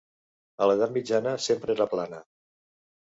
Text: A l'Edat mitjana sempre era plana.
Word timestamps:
A 0.65 0.69
l'Edat 0.69 0.95
mitjana 0.95 1.35
sempre 1.49 1.75
era 1.77 1.91
plana. 1.93 2.23